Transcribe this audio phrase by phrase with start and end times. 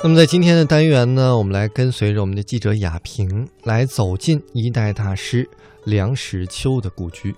[0.00, 5.48] 那么在今天的单元呢，我们来跟随着我们的记者雅萍来走进一代大师
[5.84, 7.34] 梁实秋的故居。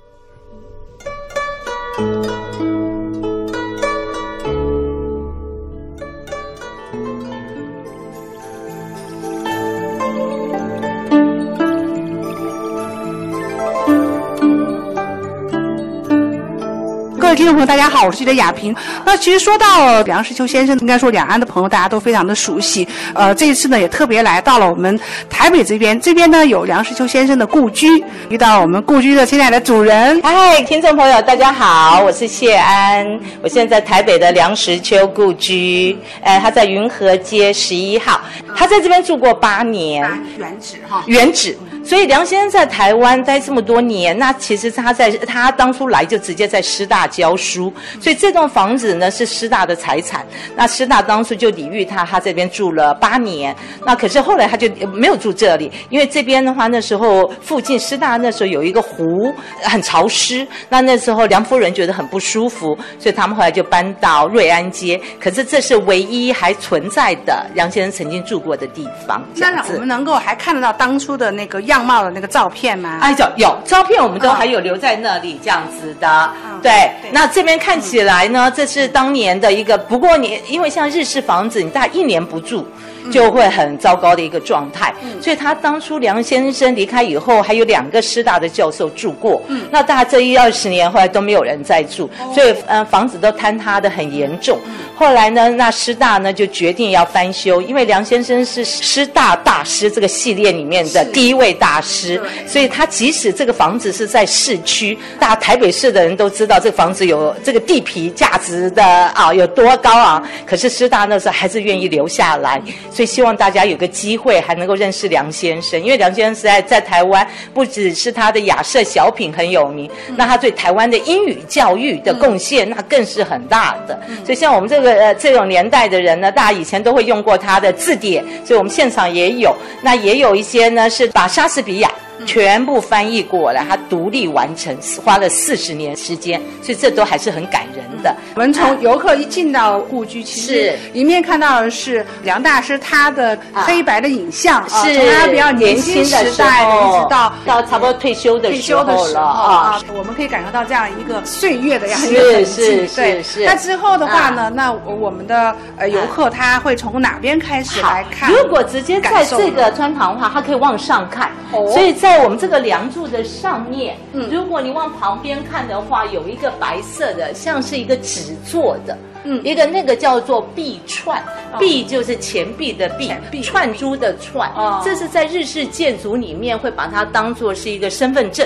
[17.30, 18.74] 位听众朋友，大家好，我是记者雅萍。
[19.04, 22.86] 那其实说到梁实秋先生，应该说两岸的朋友大家都非常的熟悉。
[23.14, 24.98] 呃，这一次呢也特别来到了我们
[25.28, 30.20] 台北这边，这边呢有梁实秋先生的故居，遇到我们故居的现在的主人。
[30.22, 33.06] 嗨，听众朋友，大家好，我是谢安，
[33.42, 38.20] 我现在在台北的梁实秋故居，呃，他在云和街十一号，
[38.56, 40.02] 他在这边住过八年，
[40.36, 41.56] 原址哈，原址。
[41.84, 50.24] 所以梁先生在台湾待这么多年，那其实他在他当初来就直接在师大教书，所以这栋房子呢是师大的财产。
[50.54, 53.54] 那师大当初就礼遇他，他这边住了八年。
[53.84, 65.00] 那可是后来他就没有住这里，因为这边的话那时候附近师大那时候有一个湖很潮湿，那那时候梁夫人觉得很不舒服，所以他们后来就搬到瑞安街。
[65.18, 69.24] 可是这是唯一还存在的梁先生曾经住过的地方。
[69.34, 72.98] 那我们能够还看得到当初的那个样貌的那个照片吗？
[73.00, 76.30] 哎，有有照片，我们都还有留在那里这样子的。
[76.62, 79.76] 对，那这边看起来呢，这是当年的一个。
[79.76, 82.66] 不过你因为像日式房子，你大概一年不住。
[83.10, 89.40] 就会很糟糕的一个状态，所以他当初梁先生离开以后，还有两个师大的教授住过，
[89.70, 94.60] 那大概这一二十年后来都没有人再住，所以嗯房子都坍塌的很严重。
[94.94, 112.60] 后来呢，那师大呢就决定要翻修，因为梁先生是师大大师这个系列里面的第一位大师，所以他即使这个房子是在市区，大台北市的人都知道这个房子有这个地皮价值的啊有多高啊，可是师大那时候还是愿意留下来。
[112.90, 124.00] 所以希望大家有个机会还能够认识梁先生，因为梁先生实在在台湾不只是他的雅舍小品很有名，那他对台湾的英语教育的贡献那更是很大的。
[124.24, 131.92] 所以像我们这个呃这种年代的人呢，大家以前都会用过他的字典，所以我们现场也有，那也有一些呢是把莎士比亚。
[132.26, 138.14] 全部翻译过来，他独立完成，花了四十年时间，所以这都还是很感人的。
[138.34, 152.86] 我们从游客一进到故居，其实一面看到的是梁大师他的黑白的影像，是从他比较年轻的时代一直到到差不多退休的时候了啊，我们可以感受到这样一个岁月的样一个痕迹。
[152.94, 158.30] 对，那之后的话呢，那我们的呃游客他会从哪边开始来看？
[158.30, 161.30] 如果直接在这个穿堂的话，他可以往上看，
[161.72, 162.09] 所以在。
[162.10, 171.22] 在我们这个梁柱的上面，嗯，如果你往旁边看的话，有一个白色的，像是一个纸做的，嗯，一个那个叫做币串，
[171.60, 172.88] 币就是钱币的
[173.30, 174.50] 币，串珠的串，
[174.84, 178.44] 这是在日式建筑里面会把它当做是一个身份证。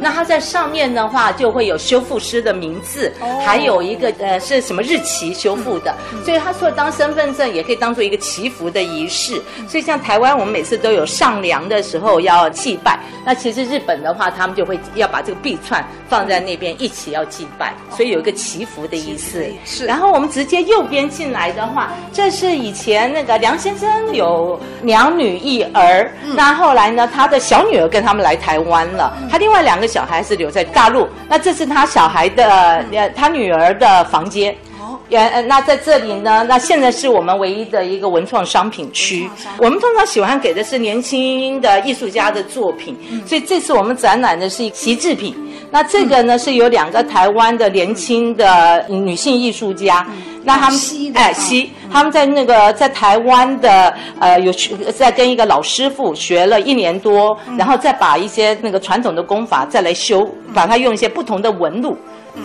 [0.00, 3.12] 那它在上面的话，就会有修复师的名字，
[3.44, 5.94] 还有一个呃是什么日期修复的，
[6.24, 9.42] 所以它除了当身份证，也可以当做一个祈福的仪式。
[9.68, 19.44] 所以像台湾，我们每次都有上梁的时候要祭拜，那其实日本的话，他们就会要把这个币串放在那边一起要祭拜，所以有一个祈福的意思。
[19.64, 19.84] 是。
[19.86, 29.71] 然后我们直接右边进来的话，这是以前那个梁先生有两女一儿，那后来呢，他的小女儿跟他们来台湾了，他另外两。
[29.72, 32.44] 两个小孩是留在大陆，那这是他小孩的
[32.92, 34.54] 呃，他女儿的房间。
[34.78, 39.30] 哦，原那在这里呢，那现在是我们唯一的一个文创商品区。
[39.56, 42.94] 我们通常喜欢给的是年轻的艺术家的作品，
[43.26, 45.34] 所以这次我们展览的是习制品。
[45.70, 50.06] 那这个呢是有两个台湾的年轻的女性艺术家。
[50.44, 50.78] 那他们
[51.14, 61.96] 哎西，他们在那个在台湾的呃有去在跟一个老师傅学了一年多，然后再把一些那个传统的功法再来修，把它用一些不同的纹路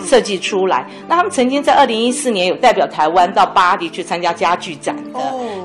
[0.04, 0.86] 设计出来。
[1.08, 5.18] 那他们曾经在二零一四年有代表台湾到巴黎去参加家具展的。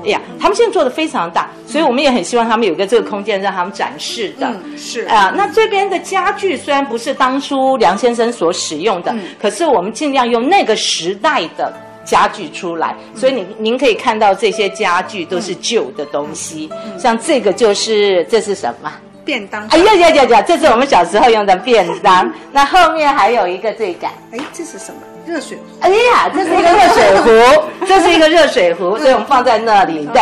[0.04, 4.52] 哎呀，他们现在做的非常大，所以我们也很希望他们有个这个空间让他们展示的。
[4.76, 11.72] 是啊，那这边的家具虽然不是当初梁先生所使用的，可是我们尽量用那个时代的。
[12.04, 18.92] 家具出来，所以您您可以看到这些家具都是旧的东西，像这个就是这是什么？
[19.24, 19.66] 便当。
[19.68, 20.42] 哎呀呀呀呀！
[20.42, 22.30] 这是我们小时候用的便当。
[22.52, 25.00] 那后面还有一个这个，哎，这是什么？
[25.26, 25.62] 热水壶。
[25.80, 30.06] 哎呀，这是一个热水壶， 这是一个热水壶，所以我们放在那里。
[30.12, 30.20] 对。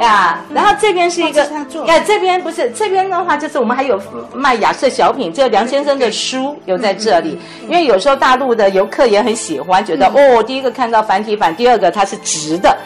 [0.00, 1.42] 呀，然后这边是一个
[1.86, 4.00] 哎这边不是这边的话，就是我们还有
[4.34, 12.76] 卖亚瑟小品，这个梁先生的书有在这里，因为有时候大陆的游客也很喜欢，觉得哦，第一个看到繁体版，第二个它是直的，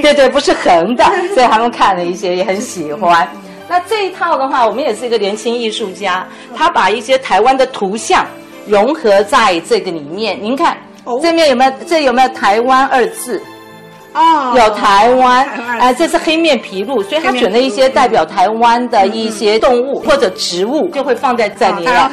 [0.00, 3.28] 对对，不是横的， 所以他们看了一些也很喜欢。
[3.68, 6.26] 那这一套的话，我们也是一个年轻艺术家，
[6.56, 8.26] 他把一些台湾的图像
[8.66, 10.36] 融合在这个里面。
[10.42, 11.20] 您看哦。
[11.22, 11.72] 这面有没有？
[11.86, 13.40] 这有没有台湾二字？
[14.14, 14.54] 哦。
[14.56, 15.46] 有台湾
[15.78, 22.10] 哎，这是黑面琵鹭，所以他选了一些代表台湾的一些动物或者植物，就会放在这里啊，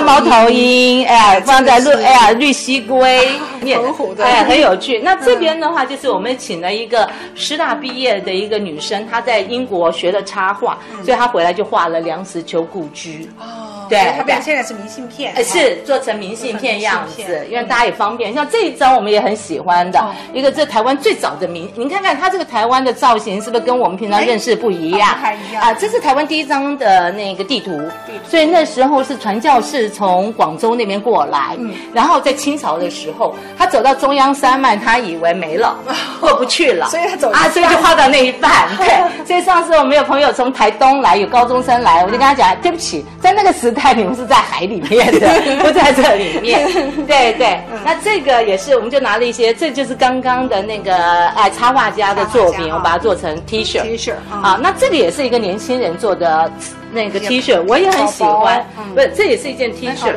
[0.00, 3.28] 猫头鹰，哎，放在绿，哎呀，绿蜥龟，
[3.60, 4.24] 很虎的。
[4.24, 4.98] 哎，很有趣。
[5.04, 13.28] 那这边的话，就是我们请了一个师大毕业的一个女生，她在英国学了插画，所以她回来就画了梁实秋故居。
[13.38, 18.32] 哦，对它变成现在是明信片，呃，是做成明信片样子因为大家也方便。
[18.34, 25.08] 像这一张我们也很喜欢的，一个这台湾最早的明，您看看它这个台湾的造型是不是跟我们平常认识不一样？
[25.10, 25.62] 哎不太一样。
[25.62, 27.80] 啊，这是台湾第一张的那个地图，
[28.28, 31.56] 所以那时候是传教士从广州那边过来，
[31.92, 35.76] 然后在清朝的时候，他走到中央山脉，他以为没了，
[36.20, 38.68] 过不去了，所以他走啊，所以就画到那一半。
[38.76, 38.86] 对，
[39.26, 45.28] 所以上次我们有朋友从台东来，有高中生来，我就跟他讲，对不起，在那个时代你们是在海里面的，
[45.62, 46.66] 不在这里面。
[47.06, 50.94] 对对，那这个也是，我们就拿了一些，这就是刚刚的那个
[51.28, 53.82] 哎插画家的作品，我把它做成 T 恤。
[53.82, 56.50] T 恤嗯啊，那这个也是一个年轻人做的。
[56.96, 60.12] 那个 T 恤我也很喜欢，不是，这也是一件 T 恤。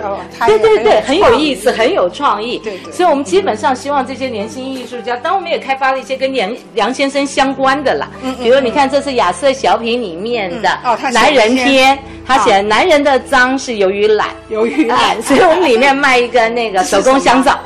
[0.47, 2.57] 对对对，很很有有意思，很有创意。
[2.63, 2.91] 对对。
[2.93, 8.07] 所以我们基本上希望这些年轻艺术家，当我们也开发了一些跟梁梁先生相关的啦，
[8.41, 10.79] 比如你看这是亚瑟小品里面的
[11.13, 17.59] 男人篇，他写男人的脏是由于懒， 由于懒，所以我们里面卖一个那个 手工香皂。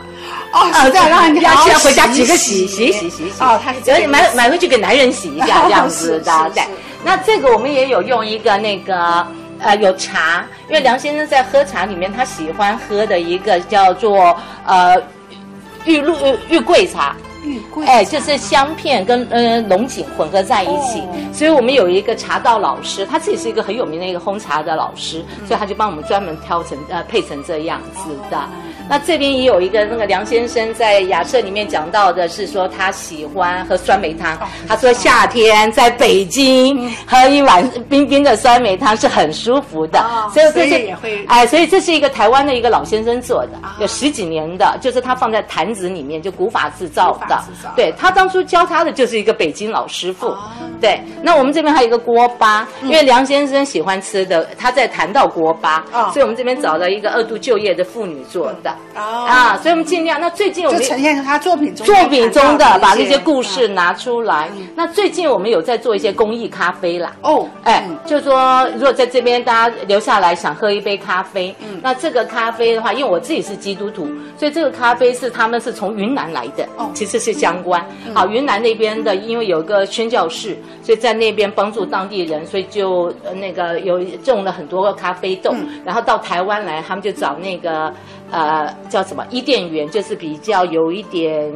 [0.53, 6.69] 哦，是这样让人家要好要回家洗洗个洗洗洗洗洗哦，它是买买回去给男人洗一下 这样子的对是。
[7.03, 9.27] 那这个我们也有用一个那个
[9.59, 14.95] 呃有茶，因为梁先生在喝茶里面他喜欢喝的一个叫做呃
[15.85, 16.15] 玉露
[16.49, 17.15] 玉桂茶。
[17.43, 21.29] 玉桂哎，就是香片跟呃龙井混合在一起，哦。
[21.33, 28.39] 所以我们有一个茶道老师，他自己是一个很有名的一个烘茶的老师，所以他就帮我们专门挑成呃配成这样子的。
[28.89, 34.37] 那这边也有一个那个梁先生在雅舍里面讲到的是说他喜欢喝酸梅汤，
[34.67, 47.32] 他说夏天在北京喝一碗冰冰的酸梅汤是很舒服的，哦所以这是也会哎，所以这是一个台湾的一个老先生做的，有十几年的，就是他放在坛子里面，就古法制造的
[47.75, 50.35] 对他当初教他的就是一个北京老师傅。
[50.81, 56.09] 对，那我们这边还有一个锅巴，因为梁先生喜欢吃的，他在谈到锅巴，哦。
[56.11, 58.69] 所以我们这边找了一个二度就业的妇女做的。
[58.95, 59.25] 哦。
[59.25, 60.19] 啊，所以我们尽量。
[60.19, 64.49] 那最近我们就呈现他作品中作品中的把那些故嗯事拿出来。
[64.75, 67.13] 那最近我们有在做一些公益咖啡啦。
[67.21, 74.05] 哦，哎嗯，就说如果在这边大家留下来想喝一杯咖啡，嗯，那这个咖啡的话，因为我自己是基督徒，
[74.37, 76.91] 所以这个咖啡是他们是从云南来的，哦。
[76.93, 77.83] 其实是相关。
[78.13, 85.55] 好，云南那边的因为有一个宣教士，所以在那边帮助当地人，所以就呃那个有种了很多个咖啡豆，
[85.85, 87.93] 然后到台湾来，他们就找那个
[88.31, 91.51] 呃叫什么伊甸园，就是比较有一点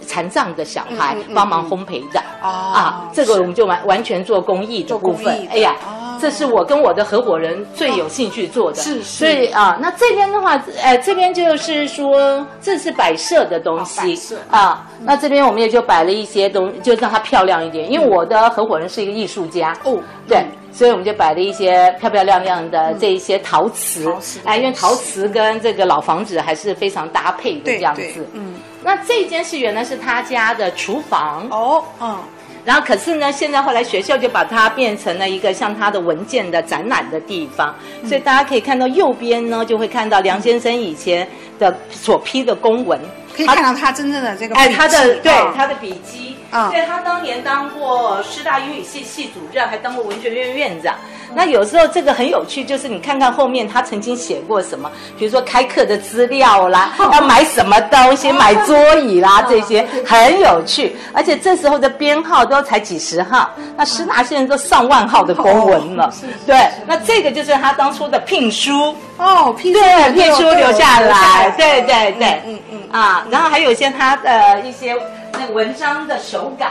[0.00, 2.20] 残障的小孩帮忙烘焙的。
[2.42, 5.46] 哦啊，这个我们就完完全做公益的部分。
[5.48, 8.80] 哎呀哦，这是我跟我的合伙人最有兴趣做的。
[8.80, 14.86] 是是所以啊，那这边的话，呃，这边就是说这是摆设的东西设啊。
[15.00, 17.90] 那这边我们也就摆了一些东，就让它漂亮一点。
[17.90, 19.76] 因为我的合伙人是一个艺术家。
[19.82, 19.98] 哦
[20.28, 20.46] 对。
[20.74, 28.26] 所以我们就摆了一些漂漂亮亮的这一些陶瓷陶瓷，哎，因为陶瓷跟这个老房子还是非常搭配的这样子。
[28.32, 32.18] 嗯，那这间是原来是他家的厨房，哦，嗯，
[32.64, 38.08] 然后可是呢，现在后来学校就把它变成了一个像他的文件的展览的地方，嗯。
[38.08, 41.26] 所以大家可以看到右边呢，就会看到梁先生以前
[41.58, 42.98] 的所批的公文，
[43.36, 50.94] 可以看到他真正的这个哎，他的对他的笔记，啊对他当年当过师大英语系系主任，还当过文学院院长。
[51.34, 60.94] 那有时候这个很有趣，就是你看看后面他曾经写过什么，比如说开课的资料啦， 要买什么东西，买桌椅啦 这些，很有趣。
[61.14, 66.12] 而且这时候的编号都才几十号，那师大现在都上万号的公文了。
[66.46, 68.94] 对，那这个就是他当初的聘书。
[69.16, 74.94] 哦，聘书对，聘书留下来，对对对，嗯嗯啊，然后还有一些他的一些
[75.32, 76.66] 那个文章的手稿，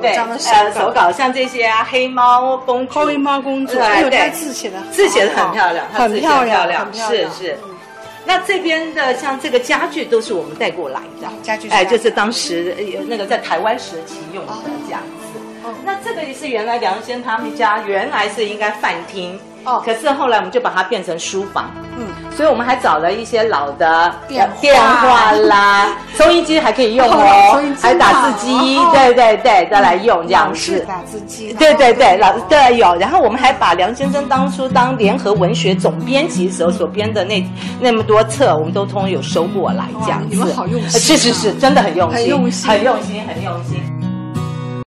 [0.00, 7.58] 文章的手呃手稿像这些啊，黑猫公主，黑猫公主，对对字写的字写的很漂亮，很漂亮，很漂亮，是是。
[8.24, 14.52] 那这边的像这个家具都是我们带过来的，家具是哎，就是当时呃那个在台湾时期用的
[14.86, 15.40] 这样子。
[15.84, 19.38] 那这个也是原来梁先生他们家原来是应该饭厅。
[19.64, 30.84] 哦，可是后来我们就把它变成书房，嗯，所以我们还找了一些老的电电话啦， 收音机还可以用哦，还打字机，对对对，再来用这样子。
[30.88, 32.94] 打字机，对对对，老对有。
[32.96, 37.44] 然后我们还把梁先生当初当联合文学总编辑时候所编的那
[37.80, 40.26] 那么多册，我们都通有收过来这样子。
[40.30, 43.99] 你们好用心，是是是，真的很用心，很用心，很用心，很用心。